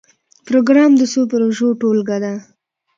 [0.47, 2.33] پروګرام د څو پروژو ټولګه ده